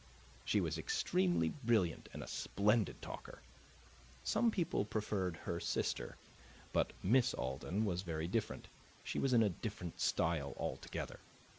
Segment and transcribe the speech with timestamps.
[0.43, 3.39] She was extremely brilliant and a splendid talker.
[4.23, 6.17] Some people preferred her sister;
[6.73, 8.67] but Miss Alden was very different;
[9.03, 11.19] she was in a different style altogether.